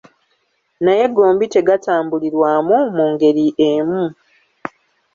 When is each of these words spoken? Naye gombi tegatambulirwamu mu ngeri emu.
Naye 0.83 1.05
gombi 1.15 1.45
tegatambulirwamu 1.55 2.77
mu 2.95 3.05
ngeri 3.11 3.45
emu. 3.69 4.03